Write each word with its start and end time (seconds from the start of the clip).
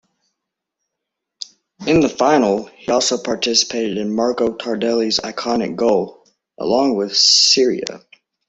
In 1.85 1.99
the 1.99 2.09
final, 2.09 2.65
he 2.75 2.91
also 2.91 3.19
participated 3.21 3.99
in 3.99 4.11
Marco 4.15 4.53
Tardelli's 4.57 5.19
iconic 5.19 5.75
goal, 5.75 6.25
along 6.57 6.95
with 6.97 7.15
Scirea. 7.15 8.01